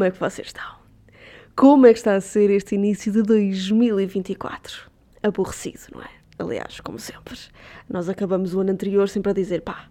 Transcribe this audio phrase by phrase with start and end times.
[0.00, 0.64] Como é que vocês estão?
[1.54, 4.90] Como é que está a ser este início de 2024?
[5.22, 6.08] Aborrecido, não é?
[6.38, 7.38] Aliás, como sempre.
[7.86, 9.90] Nós acabamos o ano anterior sempre a dizer, pá,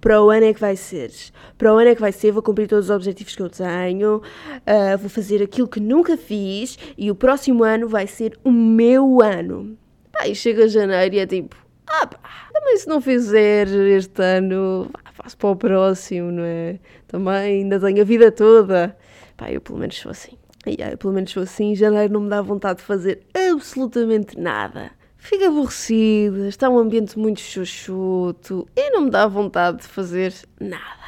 [0.00, 1.12] para o ano é que vai ser.
[1.56, 4.16] Para o ano é que vai ser, vou cumprir todos os objetivos que eu tenho,
[4.16, 9.22] uh, vou fazer aquilo que nunca fiz e o próximo ano vai ser o meu
[9.22, 9.78] ano.
[10.10, 11.54] Pá, e chega janeiro e é tipo,
[11.86, 12.18] ah pá,
[12.52, 16.80] também se não fizer este ano, faço para o próximo, não é?
[17.06, 18.96] Também ainda tenho a vida toda.
[19.36, 20.38] Pá, eu pelo menos sou assim.
[20.66, 24.38] E eu pelo menos sou assim, em janeiro não me dá vontade de fazer absolutamente
[24.38, 24.90] nada.
[25.16, 31.04] Fico aborrecida, está um ambiente muito chuchuto e não me dá vontade de fazer nada.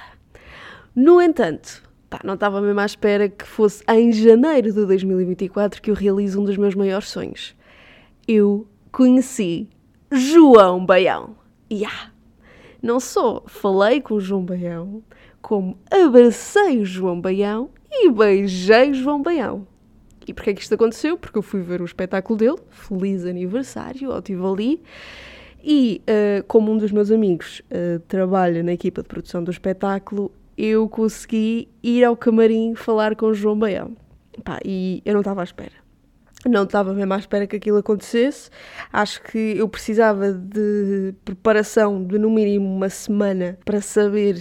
[0.95, 5.91] No entanto, pá, não estava mesmo à espera que fosse em janeiro de 2024 que
[5.91, 7.55] eu realizo um dos meus maiores sonhos.
[8.27, 9.69] Eu conheci
[10.11, 11.37] João Baião.
[11.71, 12.13] Yeah.
[12.83, 15.03] Não só falei com o João Baião,
[15.43, 19.67] como abracei o João Baião e beijei João Baião.
[20.27, 21.17] E porquê é que isto aconteceu?
[21.17, 24.83] Porque eu fui ver o espetáculo dele, feliz aniversário ao Tivoli,
[25.63, 30.33] e uh, como um dos meus amigos uh, trabalha na equipa de produção do espetáculo,
[30.57, 33.97] eu consegui ir ao camarim falar com João Baião.
[34.45, 35.87] Pá, e eu não estava à espera
[36.49, 38.51] não estava mesmo à espera que aquilo acontecesse.
[38.93, 44.37] Acho que eu precisava de preparação de no mínimo uma semana para saber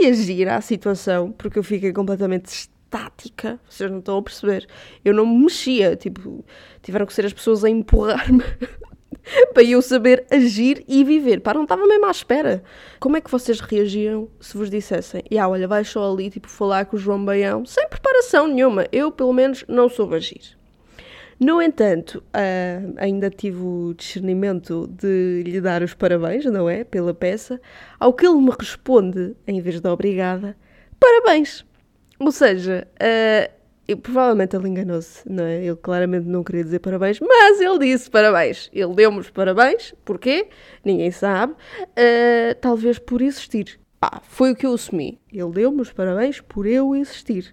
[0.00, 3.60] reagir à situação, porque eu fiquei completamente estática.
[3.68, 4.66] Vocês não estão a perceber.
[5.04, 6.44] Eu não me mexia, tipo,
[6.82, 8.42] tiveram que ser as pessoas a empurrar-me.
[9.52, 11.40] para eu saber agir e viver.
[11.40, 12.62] Pá, não estava mesmo à espera.
[12.98, 16.48] Como é que vocês reagiam se vos dissessem, e ah, olha, vai só ali, tipo,
[16.48, 18.86] falar com o João Baião, sem preparação nenhuma.
[18.90, 20.56] Eu, pelo menos, não soube agir.
[21.38, 26.82] No entanto, uh, ainda tive o discernimento de lhe dar os parabéns, não é?
[26.82, 27.60] Pela peça,
[28.00, 30.56] ao que ele me responde, em vez de obrigada,
[30.98, 31.67] parabéns.
[32.18, 33.58] Ou seja, uh,
[33.88, 35.64] eu, provavelmente ele enganou-se, não é?
[35.64, 38.68] Ele claramente não queria dizer parabéns, mas ele disse parabéns.
[38.70, 40.48] Ele deu-me os parabéns, porquê?
[40.84, 41.54] Ninguém sabe.
[41.54, 43.80] Uh, talvez por existir.
[43.98, 45.18] Pá, foi o que eu assumi.
[45.32, 47.50] Ele deu-me os parabéns por eu existir.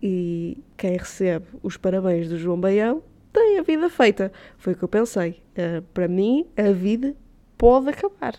[0.00, 3.02] E quem recebe os parabéns do João Baião
[3.32, 4.30] tem a vida feita.
[4.58, 5.42] Foi o que eu pensei.
[5.58, 7.16] Uh, para mim, a vida
[7.58, 8.34] pode acabar.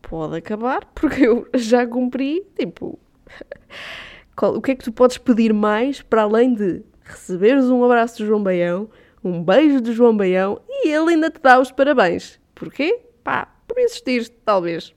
[0.00, 2.98] Pode acabar porque eu já cumpri, tipo.
[4.40, 8.16] Qual, o que é que tu podes pedir mais para além de receberes um abraço
[8.16, 8.88] do João Baião,
[9.22, 12.40] um beijo do João Baião e ele ainda te dá os parabéns?
[12.54, 13.02] Porquê?
[13.22, 14.94] Pá, por existir, talvez.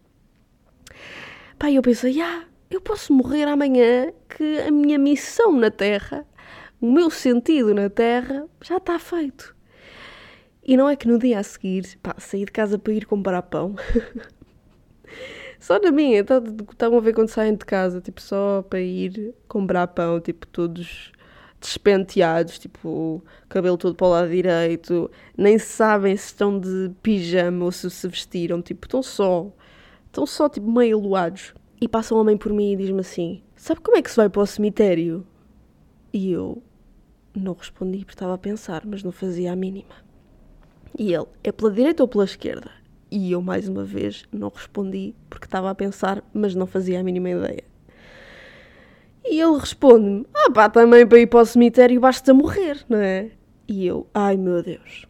[1.59, 6.25] Pá, eu pensei, ah, eu posso morrer amanhã que a minha missão na Terra
[6.79, 9.53] o meu sentido na Terra já está feito.
[10.63, 13.41] E não é que no dia a seguir, pá, saí de casa para ir comprar
[13.41, 13.75] pão.
[15.63, 19.33] só na minha, então, estavam a ver quando saem de casa, tipo, só para ir
[19.47, 21.13] comprar pão, tipo, todos
[21.61, 27.71] despenteados, tipo, cabelo todo para o lado direito, nem sabem se estão de pijama ou
[27.71, 29.53] se se vestiram, tipo, estão só,
[30.07, 31.53] estão só, tipo, meio aluados.
[31.79, 34.27] E passa um homem por mim e diz-me assim: Sabe como é que se vai
[34.27, 35.25] para o cemitério?
[36.11, 36.61] E eu,
[37.33, 39.95] não respondi porque estava a pensar, mas não fazia a mínima.
[40.99, 42.82] E ele, é pela direita ou pela esquerda?
[43.15, 47.03] E eu, mais uma vez, não respondi porque estava a pensar, mas não fazia a
[47.03, 47.63] mínima ideia.
[49.23, 53.29] E ele responde-me: Ah, pá, também para ir para o cemitério basta morrer, não é?
[53.67, 55.05] E eu, ai meu Deus.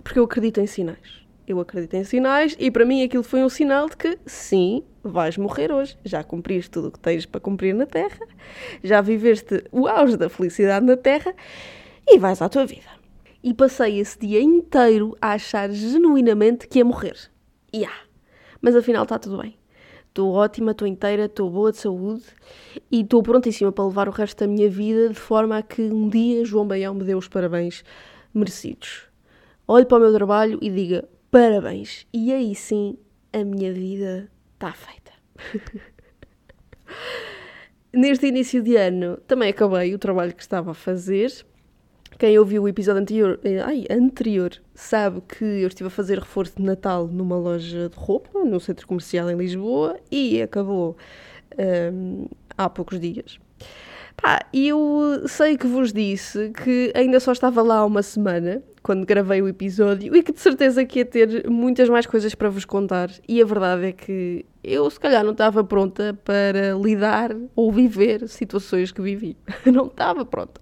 [0.00, 1.26] Porque eu acredito em sinais.
[1.44, 5.36] Eu acredito em sinais e para mim aquilo foi um sinal de que sim, vais
[5.36, 5.98] morrer hoje.
[6.04, 8.28] Já cumpriste tudo o que tens para cumprir na Terra,
[8.80, 11.34] já viveste o auge da felicidade na Terra
[12.06, 13.03] e vais à tua vida.
[13.44, 17.30] E passei esse dia inteiro a achar genuinamente que ia morrer.
[17.70, 18.00] E ah,
[18.58, 19.58] mas afinal está tudo bem.
[20.08, 22.24] Estou ótima, estou inteira, estou boa de saúde
[22.90, 26.08] e estou prontíssima para levar o resto da minha vida de forma a que um
[26.08, 27.84] dia João Baião me dê os parabéns
[28.32, 29.02] merecidos.
[29.68, 32.06] Olhe para o meu trabalho e diga parabéns.
[32.14, 32.96] E aí sim
[33.30, 35.12] a minha vida está feita.
[37.92, 41.44] Neste início de ano também acabei o trabalho que estava a fazer.
[42.18, 46.56] Quem ouviu o episódio anterior, eh, ai, anterior sabe que eu estive a fazer reforço
[46.56, 50.96] de Natal numa loja de roupa, no centro comercial em Lisboa, e acabou
[51.92, 52.26] um,
[52.56, 53.38] há poucos dias.
[54.16, 59.40] Pá, eu sei que vos disse que ainda só estava lá uma semana quando gravei
[59.40, 63.10] o episódio e que de certeza que ia ter muitas mais coisas para vos contar.
[63.26, 68.28] E a verdade é que eu, se calhar, não estava pronta para lidar ou viver
[68.28, 69.36] situações que vivi.
[69.64, 70.60] não estava pronta.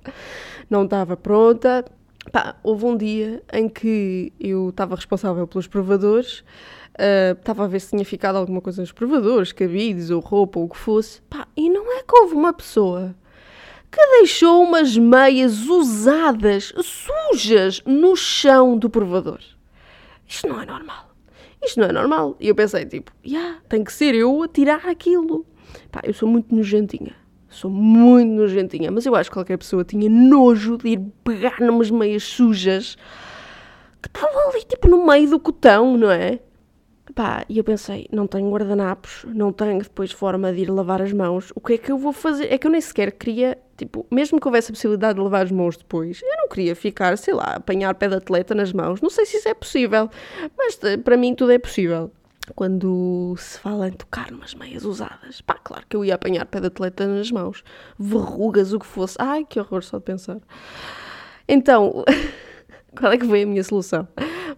[0.71, 1.85] Não estava pronta.
[2.31, 6.45] Pá, houve um dia em que eu estava responsável pelos provadores,
[6.93, 10.67] uh, estava a ver se tinha ficado alguma coisa nos provadores, cabides ou roupa ou
[10.67, 13.13] o que fosse, pá, e não é que houve uma pessoa
[13.93, 19.41] que deixou umas meias usadas, sujas, no chão do provador.
[20.27, 21.11] Isto não é normal.
[21.63, 22.37] Isto não é normal.
[22.41, 25.45] E eu pensei, tipo, yeah, tem que ser eu a tirar aquilo.
[25.91, 27.15] Pá, eu sou muito nojentinha.
[27.51, 28.91] Sou muito nojentinha.
[28.91, 32.97] Mas eu acho que qualquer pessoa tinha nojo de ir pegar numas meias sujas
[34.01, 36.41] que estavam ali, tipo, no meio do cotão, não é?
[37.15, 41.13] Pá, e eu pensei, não tenho guardanapos, não tenho depois forma de ir lavar as
[41.13, 42.47] mãos, o que é que eu vou fazer?
[42.51, 45.51] É que eu nem sequer queria, tipo, mesmo que houvesse a possibilidade de lavar as
[45.51, 49.11] mãos depois, eu não queria ficar, sei lá, apanhar pé de atleta nas mãos, não
[49.11, 50.09] sei se isso é possível,
[50.57, 52.13] mas eh, para mim tudo é possível.
[52.55, 56.61] Quando se fala em tocar umas meias usadas, pá, claro que eu ia apanhar pé
[56.61, 57.65] de atleta nas mãos,
[57.99, 60.39] verrugas, o que fosse, ai que horror só de pensar.
[61.49, 62.05] Então,
[62.97, 64.07] qual é que foi a minha solução?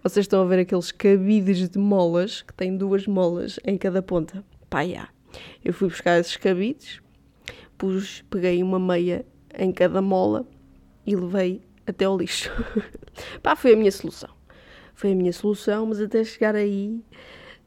[0.03, 4.43] Vocês estão a ver aqueles cabides de molas que têm duas molas em cada ponta.
[4.69, 5.09] Pá, yeah.
[5.63, 7.01] Eu fui buscar esses cabides,
[7.77, 9.25] pus, peguei uma meia
[9.57, 10.45] em cada mola
[11.05, 12.51] e levei até ao lixo.
[13.41, 14.29] Pá, foi a minha solução.
[14.93, 17.03] Foi a minha solução, mas até chegar aí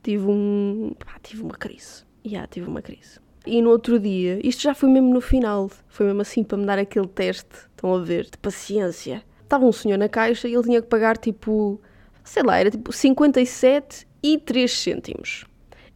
[0.02, 0.94] tive um.
[0.99, 2.05] Pá, tive uma crise.
[2.25, 3.20] Já, yeah, tive uma crise.
[3.46, 6.66] E no outro dia, isto já foi mesmo no final, foi mesmo assim para me
[6.66, 9.22] dar aquele teste, estão a ver, de paciência.
[9.43, 11.81] Estava um senhor na caixa e ele tinha que pagar tipo
[12.28, 15.44] sei lá, era tipo 57 e 3 cêntimos.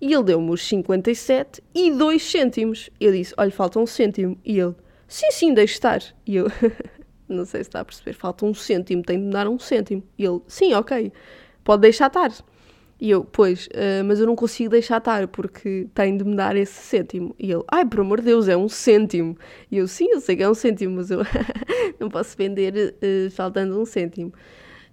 [0.02, 2.90] E ele deu-me os 57 e 2 cêntimos.
[3.00, 4.36] Eu disse, olha, falta um cêntimo.
[4.44, 4.74] E ele,
[5.06, 6.02] sim, sim, deixe estar.
[6.26, 6.48] E eu,
[7.28, 10.02] não sei se está a perceber, falta um cêntimo, tem de me dar um cêntimo.
[10.18, 11.12] E ele, sim, ok,
[11.62, 12.32] pode deixar estar.
[13.00, 16.56] E eu, pois, uh, mas eu não consigo deixar estar porque tem de me dar
[16.56, 17.32] esse cêntimo.
[17.38, 19.38] E ele, ai, por amor de Deus, é um cêntimo.
[19.70, 21.20] E eu, sim, eu sei que é um cêntimo, mas eu
[22.00, 24.32] não posso vender uh, faltando um cêntimo.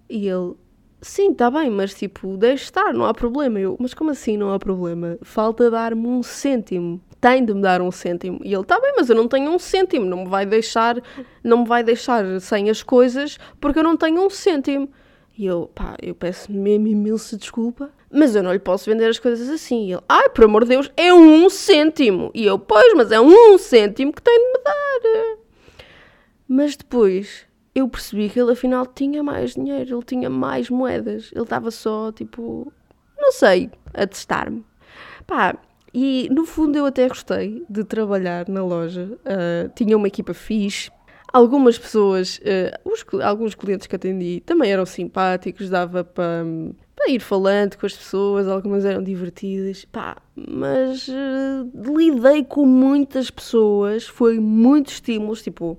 [0.08, 0.54] E ele,
[1.02, 3.58] Sim, está bem, mas tipo, deixe estar, não há problema.
[3.58, 5.18] Eu, mas como assim não há problema?
[5.22, 7.00] Falta dar-me um cêntimo.
[7.18, 8.38] Tem de me dar um cêntimo.
[8.44, 10.04] E ele, está bem, mas eu não tenho um cêntimo.
[10.04, 10.96] Não me vai deixar,
[11.42, 14.90] não me vai deixar sem as coisas porque eu não tenho um cêntimo.
[15.38, 19.18] E eu, pá, eu peço mesmo imensa desculpa, mas eu não lhe posso vender as
[19.18, 19.86] coisas assim.
[19.88, 22.30] E ele, ai, por amor de Deus, é um cêntimo.
[22.34, 25.38] E eu, pois, mas é um cêntimo que tem de me dar.
[26.46, 31.42] Mas depois eu percebi que ele afinal tinha mais dinheiro, ele tinha mais moedas, ele
[31.42, 32.72] estava só tipo,
[33.18, 34.64] não sei, a testar-me.
[35.26, 35.56] Pá,
[35.92, 40.90] e no fundo eu até gostei de trabalhar na loja, uh, tinha uma equipa fixe.
[41.32, 46.44] Algumas pessoas, uh, os, alguns clientes que atendi também eram simpáticos, dava para
[47.00, 53.30] para ir falando com as pessoas, algumas eram divertidas, pá, mas uh, lidei com muitas
[53.30, 55.78] pessoas, foi muitos estímulos, tipo,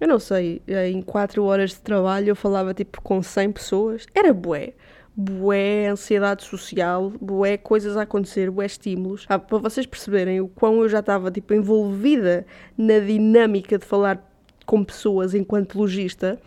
[0.00, 4.06] eu não sei, em 4 horas de trabalho eu falava tipo com 100 pessoas.
[4.14, 4.72] Era bué.
[5.14, 9.26] Bué ansiedade social, bué coisas a acontecer, bué estímulos.
[9.28, 12.46] Ah, para vocês perceberem o quão eu já estava tipo envolvida
[12.76, 14.26] na dinâmica de falar
[14.64, 16.40] com pessoas enquanto logista.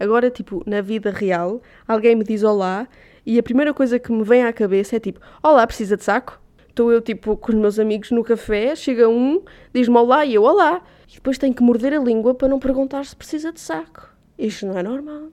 [0.00, 2.88] Agora, tipo, na vida real, alguém me diz olá
[3.24, 6.40] e a primeira coisa que me vem à cabeça é tipo: Olá, precisa de saco?
[6.76, 9.42] Estou eu, tipo, com os meus amigos no café, chega um,
[9.72, 10.84] diz-me olá e eu olá.
[11.08, 14.14] E depois tenho que morder a língua para não perguntar se precisa de saco.
[14.38, 15.30] Isto não é normal.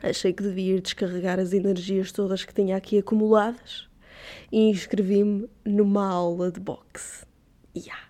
[0.00, 3.88] Achei que devia ir descarregar as energias todas que tinha aqui acumuladas
[4.52, 7.26] e inscrevi-me numa aula de boxe.
[7.76, 8.04] Yeah.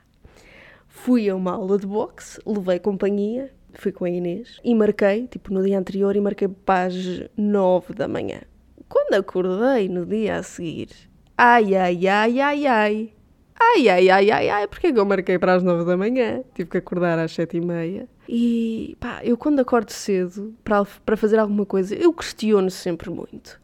[0.87, 5.51] Fui a uma aula de boxe, levei companhia, fui com a Inês e marquei, tipo
[5.51, 6.95] no dia anterior, e marquei para as
[7.39, 8.43] nove da manhã.
[8.87, 10.91] Quando acordei no dia a seguir,
[11.37, 13.15] ai, ai, ai, ai, ai,
[13.57, 16.43] Ai, ai, ai, ai, ai, porque é eu marquei para as nove da manhã?
[16.55, 18.09] Tive que acordar às sete e meia.
[18.29, 23.61] E pá, eu quando acordo cedo para, para fazer alguma coisa, eu questiono sempre muito.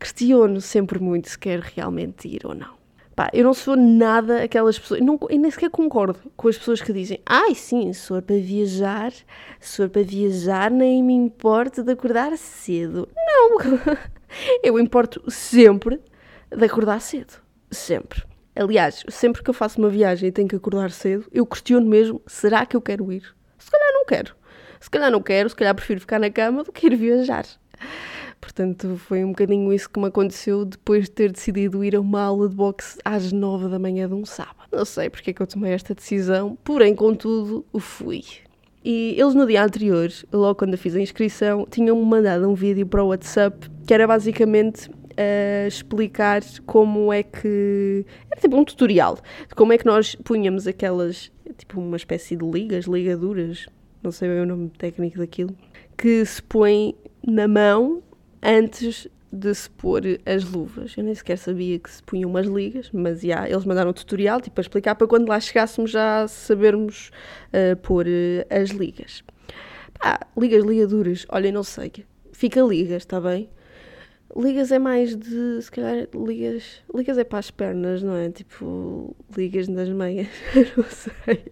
[0.00, 2.76] Questiono sempre muito se quer realmente ir ou não.
[3.14, 6.82] Pá, eu não sou nada aquelas pessoas, não, e nem sequer concordo com as pessoas
[6.82, 9.10] que dizem ai sim, for para viajar,
[9.58, 13.08] for para viajar nem me importa de acordar cedo.
[13.14, 13.58] Não,
[14.62, 16.00] eu importo sempre
[16.54, 17.34] de acordar cedo,
[17.70, 18.22] sempre.
[18.54, 22.22] Aliás, sempre que eu faço uma viagem e tenho que acordar cedo, eu questiono mesmo:
[22.26, 23.34] será que eu quero ir?
[23.58, 24.34] Se calhar não quero.
[24.80, 27.44] Se calhar não quero, se calhar prefiro ficar na cama do que ir viajar.
[28.40, 32.22] Portanto, foi um bocadinho isso que me aconteceu depois de ter decidido ir a uma
[32.22, 34.68] aula de boxe às nove da manhã de um sábado.
[34.70, 38.22] Não sei porque é que eu tomei esta decisão, porém, contudo, o fui.
[38.84, 42.86] E eles no dia anterior, logo quando eu fiz a inscrição, tinham-me mandado um vídeo
[42.86, 48.04] para o WhatsApp que era basicamente a explicar como é que.
[48.30, 49.18] Era tipo um tutorial
[49.48, 51.32] de como é que nós punhamos aquelas.
[51.58, 53.66] Tipo uma espécie de ligas, ligaduras,
[54.02, 55.56] não sei bem o nome técnico daquilo,
[55.96, 56.94] que se põe
[57.26, 58.02] na mão
[58.42, 60.96] antes de se pôr as luvas.
[60.96, 64.40] Eu nem sequer sabia que se punham umas ligas, mas já, eles mandaram um tutorial
[64.40, 67.10] tipo, para explicar para quando lá chegássemos já sabermos
[67.48, 69.22] uh, pôr uh, as ligas.
[69.98, 71.92] Pá, ligas, ligaduras, olha, não sei.
[72.32, 73.48] Fica ligas, está bem?
[74.36, 78.30] Ligas é mais de, se calhar, ligas, ligas é para as pernas, não é?
[78.30, 80.28] Tipo, ligas nas meias,
[80.76, 81.44] não sei.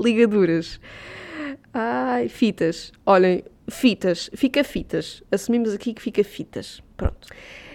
[0.00, 0.80] Ligaduras.
[1.72, 2.92] Ai, fitas.
[3.04, 4.30] Olhem, fitas.
[4.34, 5.22] Fica fitas.
[5.30, 6.82] Assumimos aqui que fica fitas.
[6.96, 7.28] Pronto.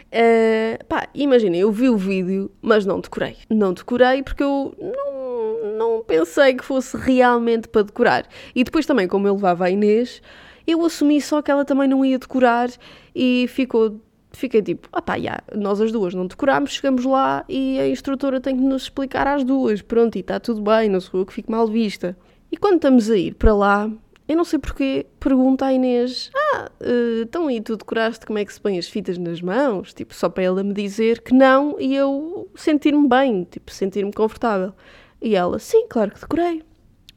[0.05, 3.35] Uh, pá, imaginem, eu vi o vídeo, mas não decorei.
[3.49, 8.27] Não decorei porque eu não, não pensei que fosse realmente para decorar.
[8.55, 10.21] E depois também, como eu levava a Inês,
[10.65, 12.69] eu assumi só que ela também não ia decorar
[13.13, 13.99] e ficou
[14.37, 18.39] fiquei tipo, ah pá, yeah, nós as duas não decorámos, chegamos lá e a instrutora
[18.39, 21.33] tem que nos explicar às duas, pronto, e está tudo bem, não sou eu que
[21.33, 22.17] fico mal vista.
[22.51, 23.91] E quando estamos a ir para lá,
[24.27, 28.45] eu não sei porquê, pergunta à Inês: Ah, uh, então e tu decoraste como é
[28.45, 29.93] que se põe as fitas nas mãos?
[29.93, 34.73] Tipo, só para ela me dizer que não e eu sentir-me bem, tipo, sentir-me confortável.
[35.21, 36.63] E ela: Sim, claro que decorei.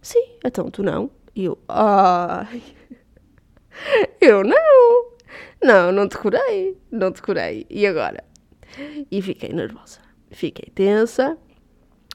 [0.02, 1.10] Sim, então tu não.
[1.34, 2.62] E eu: Ai,
[4.20, 4.77] eu não.
[5.68, 7.66] Não, não decorei, não decorei.
[7.68, 8.24] E agora?
[9.10, 11.36] E fiquei nervosa, fiquei tensa.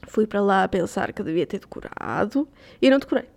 [0.08, 2.48] Fui para lá a pensar que devia ter decorado
[2.82, 3.28] e não decorei.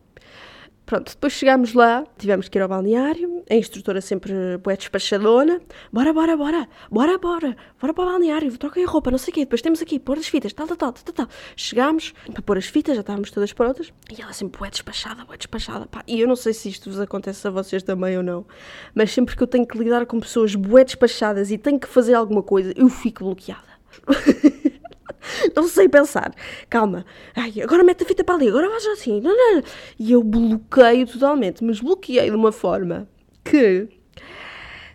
[0.87, 5.61] Pronto, depois chegámos lá, tivemos que ir ao balneário, a instrutora sempre boa despachadona.
[5.91, 9.35] Bora, bora, bora, bora, bora, bora para o balneário, troquem a roupa, não sei o
[9.35, 9.39] quê.
[9.41, 11.27] Depois temos aqui, pôr as fitas, tal, tal, tal, tal, tal.
[11.55, 13.93] Chegámos para pôr as fitas, já estávamos todas prontas.
[14.15, 15.85] E ela sempre boa despachada, boa despachada.
[15.87, 16.03] Pá.
[16.07, 18.45] E eu não sei se isto vos acontece a vocês também ou não,
[18.93, 22.13] mas sempre que eu tenho que lidar com pessoas boa despachadas e tenho que fazer
[22.13, 23.67] alguma coisa, eu fico bloqueada.
[25.55, 26.33] não sei pensar.
[26.69, 27.05] Calma.
[27.35, 29.21] Ai, agora mete a fita para ali, agora vais assim.
[29.21, 29.63] Não, não.
[29.97, 33.07] E eu bloqueio totalmente, mas bloqueei de uma forma
[33.49, 33.87] que.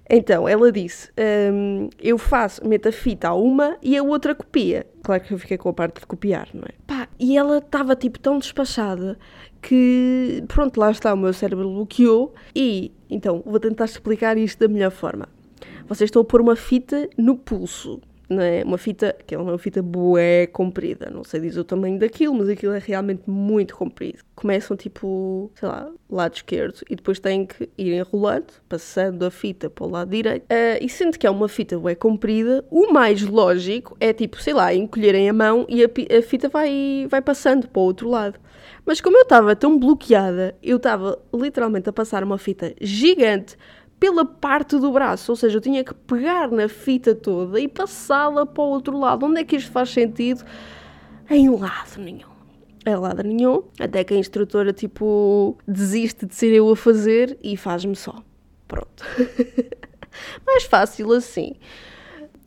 [0.09, 1.11] Então, ela disse:
[1.53, 4.87] um, Eu faço, meto a fita a uma e a outra copia.
[5.03, 6.73] Claro que eu fiquei com a parte de copiar, não é?
[6.87, 9.19] Pá, e ela estava tipo tão despachada
[9.61, 12.35] que, pronto, lá está, o meu cérebro bloqueou.
[12.55, 15.29] E, então, vou tentar explicar isto da melhor forma.
[15.89, 18.01] Vocês estão a pôr uma fita no pulso
[18.33, 18.63] não é?
[18.65, 22.49] Uma fita, que é uma fita bué comprida, não sei dizer o tamanho daquilo, mas
[22.49, 24.19] aquilo é realmente muito comprido.
[24.35, 29.71] Começam tipo, sei lá, lado esquerdo e depois têm que ir enrolando, passando a fita
[29.71, 30.45] para o lado direito.
[30.45, 34.55] Uh, e sendo que é uma fita bué comprida, o mais lógico é tipo, sei
[34.55, 38.39] lá, encolherem a mão e a, a fita vai, vai passando para o outro lado.
[38.85, 43.57] Mas como eu estava tão bloqueada, eu estava literalmente a passar uma fita gigante
[44.03, 48.45] pela parte do braço, ou seja, eu tinha que pegar na fita toda e passá-la
[48.45, 49.27] para o outro lado.
[49.27, 50.45] Onde é que isto faz sentido?
[51.31, 52.33] Em lado nenhum.
[52.85, 57.57] Em lado nenhum, até que a instrutora, tipo, desiste de ser eu a fazer e
[57.57, 58.17] faz-me só.
[58.67, 59.05] Pronto.
[60.45, 61.55] Mais fácil assim.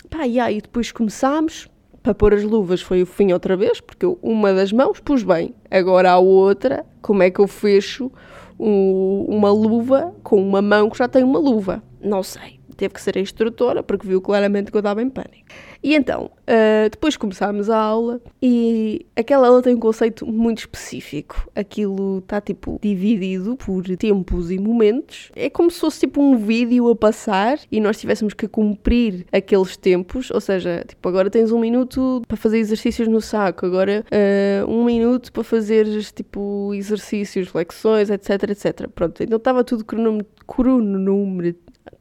[0.10, 1.70] Pá, e aí depois começámos,
[2.04, 5.24] para pôr as luvas foi o fim outra vez, porque eu uma das mãos pus
[5.24, 8.12] bem, agora a outra, como é que eu fecho
[8.60, 11.84] um, uma luva com uma mão que já tem uma luva.
[12.02, 12.60] Não sei.
[12.78, 15.46] Teve que ser a instrutora porque viu claramente que eu estava em pânico.
[15.86, 21.48] E então, uh, depois começámos a aula e aquela aula tem um conceito muito específico.
[21.56, 25.30] Aquilo está tipo dividido por tempos e momentos.
[25.36, 29.77] É como se fosse tipo um vídeo a passar e nós tivéssemos que cumprir aqueles
[29.77, 30.32] tempos.
[30.32, 34.86] Ou seja, tipo, agora tens um minuto para fazer exercícios no saco, agora uh, um
[34.86, 38.88] minuto para fazer tipo exercícios, flexões, etc, etc.
[38.88, 39.86] Pronto, então estava tudo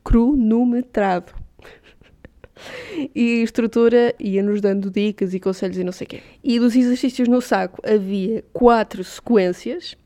[0.03, 1.44] cronometrado
[3.15, 6.21] e a instrutora ia-nos dando dicas e conselhos e não sei o quê.
[6.43, 9.97] E dos exercícios no saco havia quatro sequências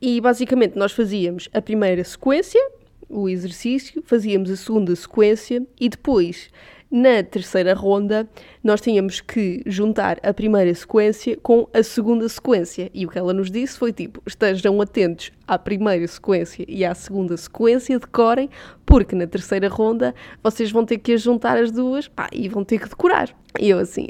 [0.00, 2.60] e basicamente nós fazíamos a primeira sequência,
[3.08, 6.48] o exercício, fazíamos a segunda sequência e depois
[6.92, 8.28] na terceira ronda,
[8.62, 12.90] nós tínhamos que juntar a primeira sequência com a segunda sequência.
[12.92, 16.94] E o que ela nos disse foi tipo: estejam atentos à primeira sequência e à
[16.94, 18.50] segunda sequência, decorem,
[18.84, 22.78] porque na terceira ronda vocês vão ter que juntar as duas pá, e vão ter
[22.78, 23.34] que decorar.
[23.58, 24.06] E eu assim.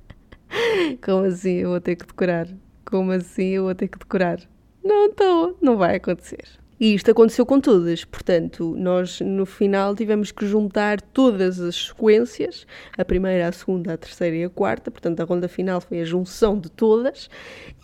[1.04, 2.48] Como assim eu vou ter que decorar?
[2.86, 4.40] Como assim eu vou ter que decorar?
[4.82, 6.59] Não estou, não vai acontecer.
[6.80, 12.66] E isto aconteceu com todas, portanto, nós no final tivemos que juntar todas as sequências,
[12.96, 16.04] a primeira, a segunda, a terceira e a quarta, portanto, a ronda final foi a
[16.06, 17.28] junção de todas,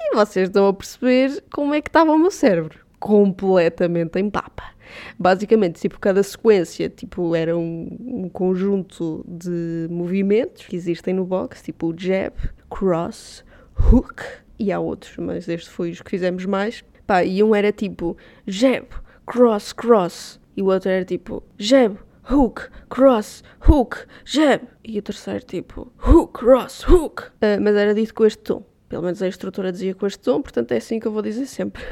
[0.01, 4.65] e vocês estão a perceber como é que estava o meu cérebro, completamente em papa.
[5.19, 11.63] Basicamente, tipo, cada sequência tipo, era um, um conjunto de movimentos que existem no box,
[11.63, 12.35] tipo jab,
[12.71, 13.45] cross,
[13.93, 14.23] hook,
[14.59, 16.83] e há outros, mas este foi os que fizemos mais.
[17.07, 18.87] Pá, e um era tipo jab,
[19.27, 20.41] cross, cross.
[20.57, 21.97] E o outro era tipo jab,
[22.31, 24.67] hook, cross, hook, jab.
[24.85, 27.23] E o terceiro tipo, hook, cross, hook.
[27.37, 28.65] Uh, mas era dito com este tom.
[28.89, 31.47] Pelo menos a instrutora dizia com este tom, portanto é assim que eu vou dizer
[31.47, 31.83] sempre.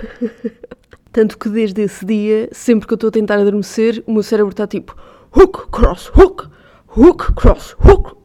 [1.13, 4.51] Tanto que desde esse dia, sempre que eu estou a tentar adormecer, o meu cérebro
[4.51, 4.97] está tipo
[5.37, 6.49] hook, cross, hook,
[6.97, 8.24] hook, cross, hook.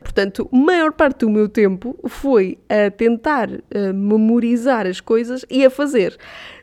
[0.00, 5.64] Portanto, a maior parte do meu tempo foi a tentar uh, memorizar as coisas e
[5.64, 6.16] a fazer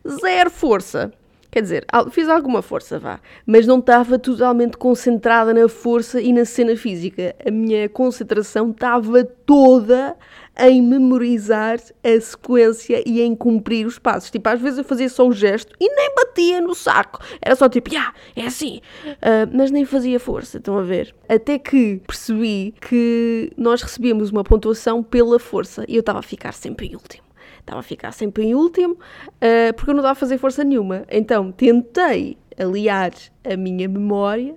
[0.08, 1.12] zero força.
[1.54, 6.46] Quer dizer, fiz alguma força, vá, mas não estava totalmente concentrada na força e na
[6.46, 7.36] cena física.
[7.46, 10.16] A minha concentração estava toda
[10.60, 14.30] em memorizar a sequência e em cumprir os passos.
[14.30, 17.20] Tipo, às vezes eu fazia só o gesto e nem batia no saco.
[17.42, 18.82] Era só tipo, ah, é assim.
[19.06, 21.14] Uh, mas nem fazia força, estão a ver?
[21.28, 26.54] Até que percebi que nós recebíamos uma pontuação pela força e eu estava a ficar
[26.54, 27.24] sempre em último
[27.60, 31.06] estava a ficar sempre em último, uh, porque eu não estava a fazer força nenhuma.
[31.10, 34.56] Então tentei aliar a minha memória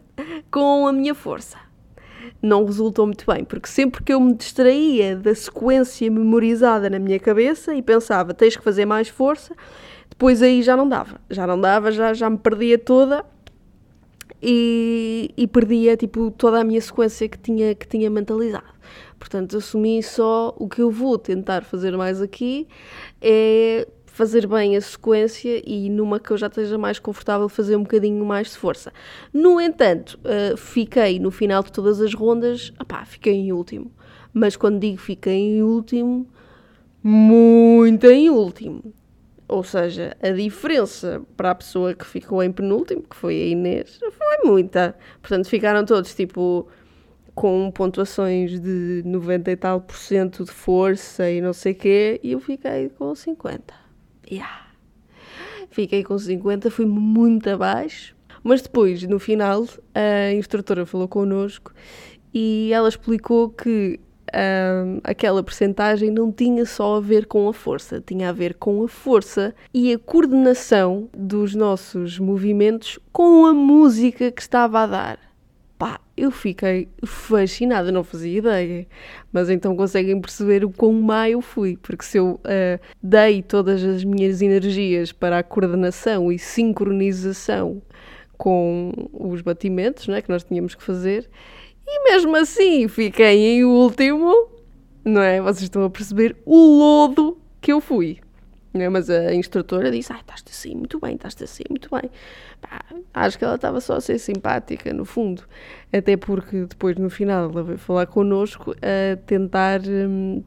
[0.51, 1.66] com a minha força.
[2.43, 7.19] Não resultou muito bem, porque sempre que eu me distraía da sequência memorizada na minha
[7.19, 9.55] cabeça e pensava, tens que fazer mais força,
[10.09, 11.21] depois aí já não dava.
[11.31, 13.25] Já não dava, já, já me perdia toda
[14.43, 18.77] e, e perdia tipo, toda a minha sequência que tinha, que tinha mentalizado.
[19.19, 22.69] Portanto, assumi só o que eu vou tentar fazer mais aqui
[23.21, 27.83] é fazer bem a sequência e numa que eu já esteja mais confortável fazer um
[27.83, 28.91] bocadinho mais de força.
[29.31, 33.93] No entanto, uh, fiquei no final de todas as rondas, opá, fiquei em último.
[34.33, 36.27] Mas quando digo fiquei em último,
[37.03, 38.83] muito em último.
[39.47, 43.99] Ou seja, a diferença para a pessoa que ficou em penúltimo, que foi a Inês,
[44.01, 44.97] foi muita.
[45.21, 46.67] Portanto, ficaram todos tipo
[47.35, 52.33] com pontuações de 90 e tal por cento de força e não sei quê, e
[52.33, 53.86] eu fiquei com 50.
[54.31, 54.67] Yeah.
[55.71, 61.73] Fiquei com 50, fui muito abaixo, mas depois, no final, a instrutora falou connosco
[62.33, 64.01] e ela explicou que
[64.35, 68.83] um, aquela percentagem não tinha só a ver com a força, tinha a ver com
[68.85, 75.19] a força e a coordenação dos nossos movimentos com a música que estava a dar.
[75.79, 78.87] Pá, eu fiquei fascinada, não fazia ideia.
[79.31, 83.85] Mas então conseguem perceber o quão má eu fui, porque se eu uh, dei todas
[83.85, 87.83] as minhas energias para a coordenação e sincronização
[88.39, 91.29] com os batimentos né, que nós tínhamos que fazer,
[91.87, 94.49] e mesmo assim fiquei em último,
[95.05, 95.41] não é?
[95.41, 98.19] Vocês estão a perceber o lodo que eu fui.
[98.77, 98.89] Né?
[98.89, 102.11] Mas a instrutora disse: Ah, estás assim muito bem, estás assim muito bem.
[102.61, 102.85] Pá,
[103.15, 105.43] acho que ela estava só a ser simpática, no fundo.
[105.93, 109.81] Até porque depois, no final, ela veio falar connosco a tentar.
[109.87, 110.43] Hum,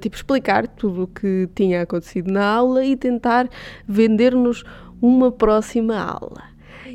[0.00, 3.48] tipo, explicar tudo o que tinha acontecido na aula e tentar
[3.86, 4.62] vender-nos
[5.00, 6.50] uma próxima aula.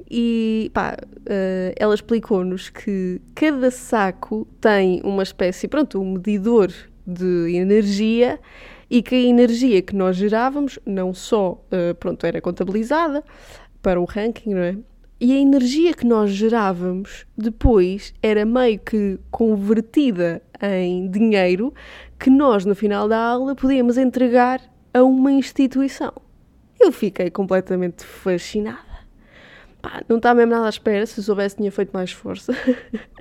[0.10, 6.72] E pá, uh, ela explicou-nos que cada saco tem uma espécie, pronto, um medidor
[7.06, 8.40] de energia
[8.96, 13.22] e que a energia que nós gerávamos não só uh, pronto, era contabilizada
[13.82, 14.78] para o ranking, não é?
[15.20, 21.74] E a energia que nós gerávamos depois era meio que convertida em dinheiro
[22.18, 24.62] que nós, no final da aula, podíamos entregar
[24.94, 26.14] a uma instituição.
[26.80, 28.80] Eu fiquei completamente fascinada.
[29.82, 32.54] Pá, não está mesmo nada à espera, se soubesse tinha feito mais força.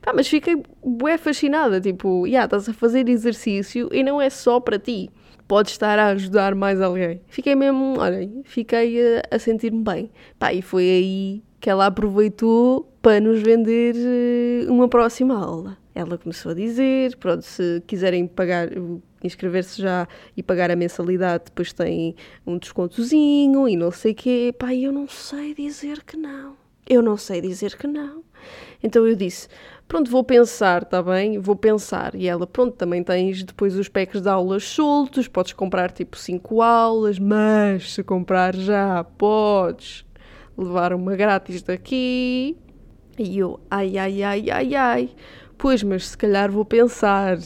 [0.00, 4.60] Pá, mas fiquei bué fascinada, tipo, yeah, estás a fazer exercício e não é só
[4.60, 5.10] para ti.
[5.46, 7.20] Podes estar a ajudar mais alguém.
[7.28, 10.10] Fiquei mesmo, olhem, fiquei a, a sentir-me bem.
[10.38, 15.78] Pá, e foi aí que ela aproveitou para nos vender eh, uma próxima aula.
[15.94, 18.68] Ela começou a dizer, pronto, se quiserem pagar,
[19.22, 24.54] inscrever-se já e pagar a mensalidade, depois tem um descontozinho e não sei quê.
[24.58, 26.56] Pá, eu não sei dizer que não.
[26.86, 28.22] Eu não sei dizer que não.
[28.82, 29.48] Então eu disse:
[29.86, 31.38] Pronto, vou pensar, está bem?
[31.38, 32.14] Vou pensar.
[32.14, 36.62] E ela: Pronto, também tens depois os packs de aulas soltos, podes comprar tipo 5
[36.62, 40.04] aulas, mas se comprar já, podes
[40.56, 42.56] levar uma grátis daqui.
[43.18, 45.10] E eu: Ai, ai, ai, ai, ai.
[45.56, 47.38] Pois, mas se calhar vou pensar,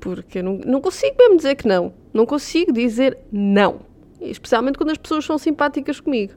[0.00, 1.92] porque não, não consigo mesmo dizer que não.
[2.12, 3.80] Não consigo dizer não.
[4.20, 6.34] Especialmente quando as pessoas são simpáticas comigo.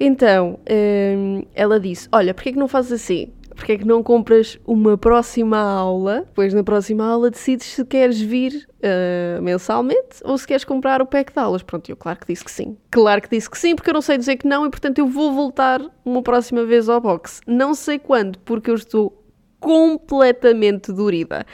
[0.00, 3.30] Então, hum, ela disse: Olha, porquê que não fazes assim?
[3.54, 6.22] Porquê que não compras uma próxima aula?
[6.26, 11.06] Depois, na próxima aula, decides se queres vir uh, mensalmente ou se queres comprar o
[11.06, 11.62] pack de aulas.
[11.62, 12.78] Pronto, eu claro que disse que sim.
[12.90, 15.06] Claro que disse que sim, porque eu não sei dizer que não e, portanto, eu
[15.06, 17.42] vou voltar uma próxima vez ao box.
[17.46, 19.19] Não sei quando, porque eu estou
[19.60, 21.46] completamente dorida.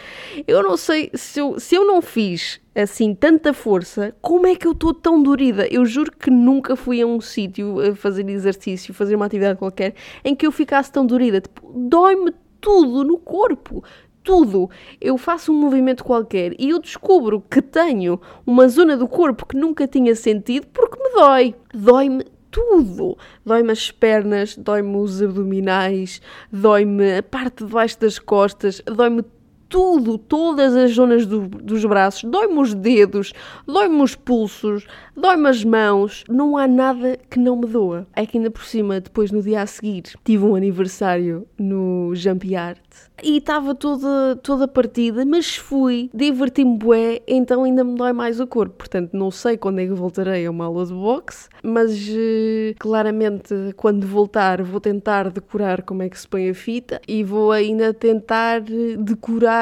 [0.46, 4.66] Eu não sei se eu, se eu não fiz assim tanta força, como é que
[4.66, 5.66] eu estou tão dorida?
[5.66, 9.94] Eu juro que nunca fui a um sítio a fazer exercício, fazer uma atividade qualquer,
[10.24, 11.40] em que eu ficasse tão dorida.
[11.40, 13.82] Tipo, dói-me tudo no corpo.
[14.22, 14.68] Tudo.
[15.00, 19.56] Eu faço um movimento qualquer e eu descubro que tenho uma zona do corpo que
[19.56, 21.54] nunca tinha sentido porque me dói.
[21.72, 22.24] Dói-me
[22.56, 23.18] tudo.
[23.44, 29.22] Dói-me as pernas, dói-me os abdominais, dói-me a parte de baixo das costas, dói-me
[29.68, 33.32] tudo, todas as zonas do, dos braços, dói-me os dedos,
[33.66, 38.06] dói-me os pulsos, dói-me as mãos, não há nada que não me doa.
[38.14, 42.54] É que ainda por cima, depois no dia a seguir, tive um aniversário no Jump
[42.54, 42.78] Art
[43.22, 48.46] e estava toda, toda partida, mas fui, diverti-me bué, então ainda me dói mais o
[48.46, 48.76] corpo.
[48.76, 53.54] Portanto, não sei quando é que voltarei a uma aula de boxe, mas uh, claramente
[53.76, 57.94] quando voltar vou tentar decorar como é que se põe a fita e vou ainda
[57.94, 58.60] tentar
[58.98, 59.55] decorar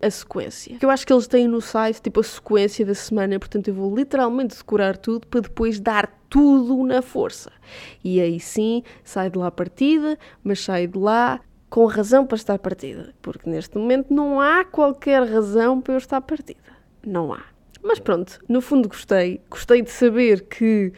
[0.00, 0.76] a sequência.
[0.76, 3.74] Que eu acho que eles têm no site tipo a sequência da semana, portanto eu
[3.74, 7.50] vou literalmente decorar tudo para depois dar tudo na força.
[8.04, 12.58] E aí sim, sai de lá partida, mas sai de lá com razão para estar
[12.58, 16.60] partida, porque neste momento não há qualquer razão para eu estar partida.
[17.06, 17.44] Não há.
[17.82, 19.40] Mas pronto, no fundo gostei.
[19.48, 20.92] Gostei de saber que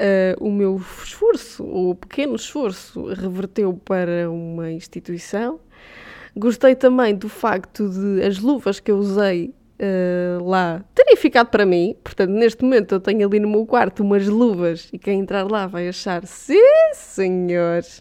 [0.00, 5.60] uh, o meu esforço, ou pequeno esforço, reverteu para uma instituição.
[6.36, 11.66] Gostei também do facto de as luvas que eu usei Uh, lá terem ficado para
[11.66, 11.96] mim.
[12.02, 15.66] Portanto, neste momento eu tenho ali no meu quarto umas luvas e quem entrar lá
[15.66, 16.60] vai achar, sim,
[16.92, 18.00] senhores,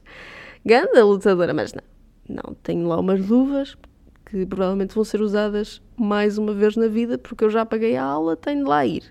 [0.63, 1.81] ganda lutadora, mas não.
[2.29, 3.75] Não, tenho lá umas luvas
[4.25, 8.03] que provavelmente vão ser usadas mais uma vez na vida, porque eu já paguei a
[8.03, 9.03] aula, tenho de lá ir.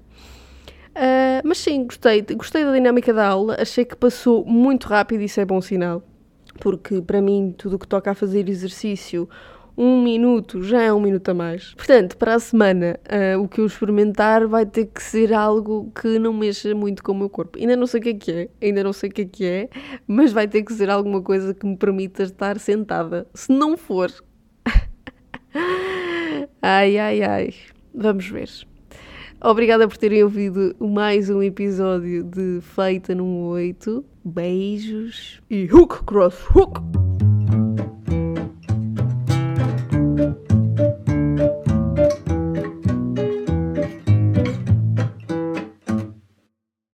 [0.90, 5.40] Uh, mas sim, gostei, gostei da dinâmica da aula, achei que passou muito rápido, isso
[5.40, 6.02] é bom sinal,
[6.62, 9.28] porque para mim tudo o que toca a fazer exercício
[9.76, 11.74] um minuto já é um minuto a mais.
[11.74, 16.20] Portanto, para a semana, uh, o que eu experimentar vai ter que ser algo que
[16.20, 17.58] não mexa muito com o meu corpo.
[17.58, 19.44] Ainda não sei o que é que é, ainda não sei o que é que
[19.44, 19.68] é,
[20.06, 23.26] mas vai ter que ser alguma coisa que me permita estar sentada.
[23.34, 24.12] Se não for.
[26.62, 27.54] ai, ai, ai.
[27.92, 28.50] Vamos ver.
[29.44, 34.04] Obrigada por terem ouvido mais um episódio de Feita num 8.
[34.24, 37.11] Beijos e hook cross hook!